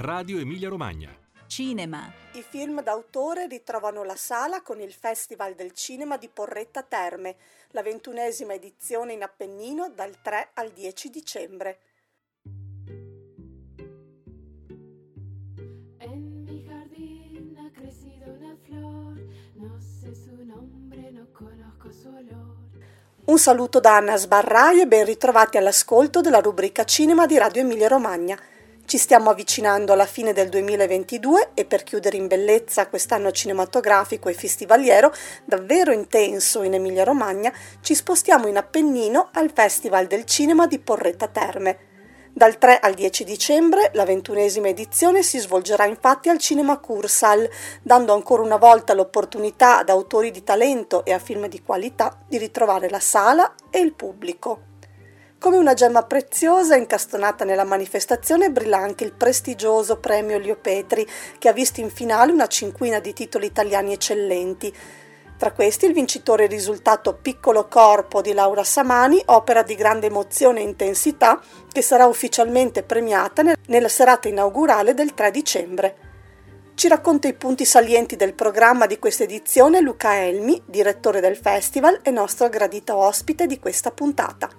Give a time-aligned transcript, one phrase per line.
[0.00, 1.12] Radio Emilia Romagna.
[1.48, 2.12] Cinema.
[2.34, 7.36] I film d'autore ritrovano la sala con il Festival del Cinema di Porretta Terme,
[7.70, 11.80] la ventunesima edizione in Appennino dal 3 al 10 dicembre.
[15.98, 19.18] En mi jardín ha crecido una flor,
[19.54, 22.56] no sé su nombre, no conozco su olor.
[23.28, 27.86] Un saluto da Anna Sbarrai e ben ritrovati all'ascolto della rubrica Cinema di Radio Emilia
[27.86, 28.38] Romagna.
[28.86, 34.32] Ci stiamo avvicinando alla fine del 2022 e per chiudere in bellezza quest'anno cinematografico e
[34.32, 35.12] festivaliero
[35.44, 37.52] davvero intenso in Emilia Romagna,
[37.82, 41.87] ci spostiamo in Appennino al Festival del Cinema di Porretta Terme.
[42.38, 47.50] Dal 3 al 10 dicembre la ventunesima edizione si svolgerà infatti al Cinema Cursal,
[47.82, 52.38] dando ancora una volta l'opportunità ad autori di talento e a film di qualità di
[52.38, 54.66] ritrovare la sala e il pubblico.
[55.40, 61.04] Come una gemma preziosa incastonata nella manifestazione brilla anche il prestigioso premio Lio Petri,
[61.40, 64.72] che ha visto in finale una cinquina di titoli italiani eccellenti.
[65.38, 70.64] Tra questi il vincitore risultato Piccolo Corpo di Laura Samani, opera di grande emozione e
[70.64, 75.96] intensità, che sarà ufficialmente premiata nella serata inaugurale del 3 dicembre.
[76.74, 82.00] Ci racconta i punti salienti del programma di questa edizione Luca Elmi, direttore del festival
[82.02, 84.50] e nostro gradito ospite di questa puntata.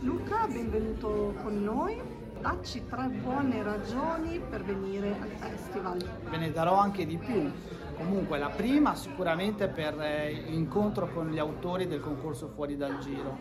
[0.00, 2.17] Luca, benvenuto con noi.
[2.40, 5.98] Dacci tre buone ragioni per venire al festival.
[6.30, 7.50] Ve ne darò anche di più.
[7.96, 13.38] Comunque la prima sicuramente per eh, l'incontro con gli autori del concorso Fuori dal Giro.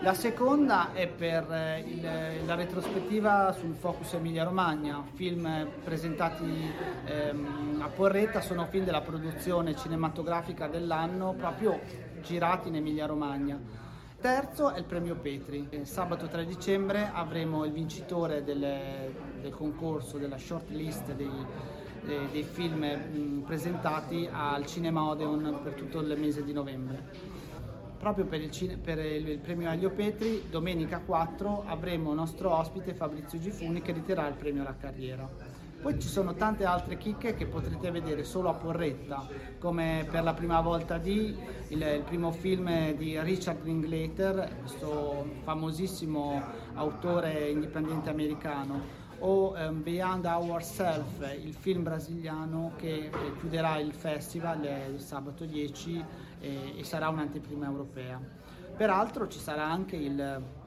[0.00, 6.70] La seconda è per eh, il- la retrospettiva sul Focus Emilia Romagna, film eh, presentati
[7.04, 11.78] ehm, a Porretta, sono film della produzione cinematografica dell'anno proprio
[12.22, 13.82] girati in Emilia Romagna.
[14.24, 15.66] Terzo è il premio Petri.
[15.68, 21.28] Eh, Sabato 3 dicembre avremo il vincitore del, del concorso, della short list dei,
[22.06, 27.02] dei- dei film mh, presentati al Cinema Odeon per tutto il mese di novembre.
[27.98, 33.38] Proprio per il, per il- premio Aglio Petri, domenica 4 avremo il nostro ospite Fabrizio
[33.38, 35.28] Gifuni che ritirerà il premio alla carriera.
[35.80, 39.26] Poi ci sono tante altre chicche che potrete vedere solo a Porretta,
[39.58, 41.36] come per la prima volta di
[41.68, 46.42] il, il primo film di Richard Linklater, questo famosissimo
[46.74, 54.64] autore indipendente americano, o ehm, Beyond Ourself, il film brasiliano che eh, chiuderà il festival
[54.64, 56.04] eh, il sabato 10
[56.40, 58.20] eh, e sarà un'anteprima europea.
[58.76, 60.62] Peraltro ci sarà anche il-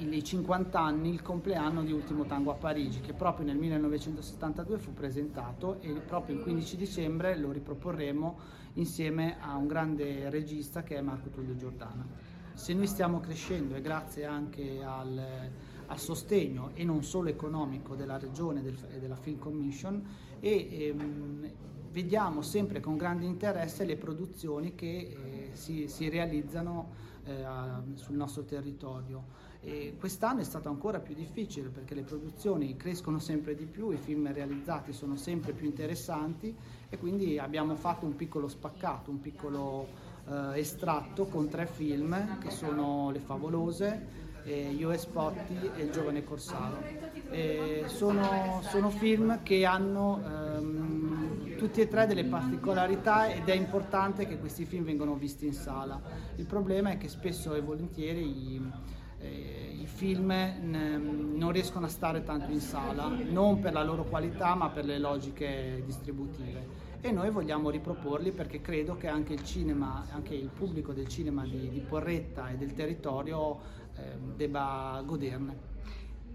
[0.00, 4.94] i 50 anni, il compleanno di Ultimo Tango a Parigi, che proprio nel 1972 fu
[4.94, 8.38] presentato e proprio il 15 dicembre lo riproporremo
[8.74, 12.06] insieme a un grande regista che è Marco Tullio Giordana.
[12.54, 15.50] Se noi stiamo crescendo è grazie anche al,
[15.86, 20.02] al sostegno e non solo economico della regione del- e della Film Commission
[20.40, 21.50] e ehm,
[21.90, 27.44] vediamo sempre con grande interesse le produzioni che eh, si, si realizzano eh,
[27.94, 29.48] sul nostro territorio.
[29.62, 33.98] E quest'anno è stato ancora più difficile perché le produzioni crescono sempre di più, i
[33.98, 36.54] film realizzati sono sempre più interessanti
[36.88, 39.86] e quindi abbiamo fatto un piccolo spaccato, un piccolo
[40.26, 45.90] eh, estratto con tre film che sono Le Favolose, eh, Io e Spotti e Il
[45.90, 46.82] Giovane Corsaro.
[47.30, 54.26] E sono, sono film che hanno ehm, tutti e tre delle particolarità ed è importante
[54.26, 56.00] che questi film vengano visti in sala.
[56.36, 58.88] Il problema è che spesso e volentieri
[59.20, 64.04] eh, i film n- non riescono a stare tanto in sala, non per la loro
[64.04, 66.88] qualità ma per le logiche distributive.
[67.02, 71.44] E noi vogliamo riproporli perché credo che anche il cinema, anche il pubblico del cinema
[71.44, 73.58] di, di Porretta e del territorio
[73.96, 75.69] ehm, debba goderne.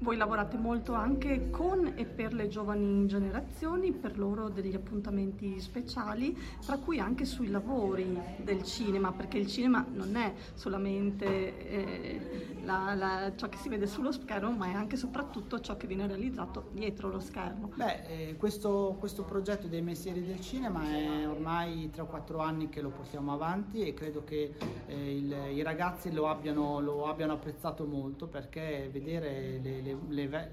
[0.00, 6.36] Voi lavorate molto anche con e per le giovani generazioni, per loro degli appuntamenti speciali,
[6.66, 11.24] tra cui anche sui lavori del cinema, perché il cinema non è solamente
[11.68, 15.76] eh, la- la- ciò che si vede sullo schermo, ma è anche e soprattutto ciò
[15.78, 17.70] che viene realizzato dietro lo schermo.
[17.74, 22.68] Beh, eh, questo, questo progetto dei mestieri del cinema è ormai 3 o 4 anni
[22.68, 24.52] che lo portiamo avanti e credo che
[24.86, 30.50] eh, il- i ragazzi lo abbiano, lo abbiano apprezzato molto perché vedere le, le- le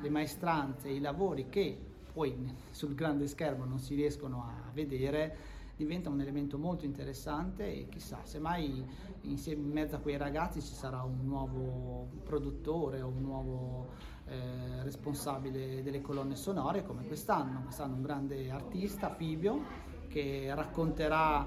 [0.00, 1.76] le maestranze, i lavori che
[2.12, 2.34] poi
[2.70, 8.18] sul grande schermo non si riescono a vedere diventa un elemento molto interessante e chissà,
[8.24, 8.84] se mai
[9.22, 13.86] insieme in mezzo a quei ragazzi ci sarà un nuovo produttore o un nuovo
[14.26, 17.62] eh, responsabile delle colonne sonore come quest'anno.
[17.62, 19.62] Quest'anno un grande artista, Pibio,
[20.08, 21.46] che racconterà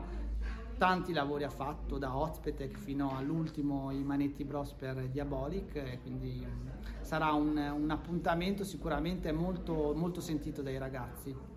[0.82, 7.02] tanti lavori ha fatto, da Ozpetec fino all'ultimo i Manetti Bros per Diabolic, quindi mm,
[7.02, 11.51] sarà un, un appuntamento sicuramente molto, molto sentito dai ragazzi.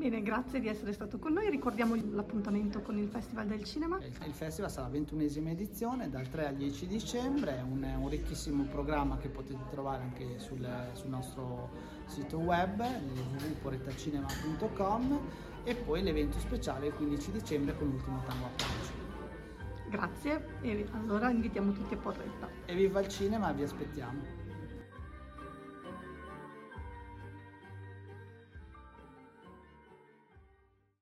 [0.00, 1.50] Bene, grazie di essere stato con noi.
[1.50, 3.98] Ricordiamo l'appuntamento con il Festival del Cinema.
[3.98, 8.08] Il, il festival sarà la ventunesima edizione dal 3 al 10 dicembre, è un, un
[8.08, 11.68] ricchissimo programma che potete trovare anche sul, sul nostro
[12.06, 15.20] sito web www.poretacinema.com
[15.64, 18.94] e poi l'evento speciale il 15 dicembre con l'ultimo tango a Pace.
[19.90, 22.48] Grazie e allora invitiamo tutti a Porretta.
[22.64, 24.49] E viva il cinema, vi aspettiamo!